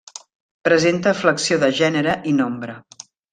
[0.67, 2.79] Presenta flexió de gènere i nombre.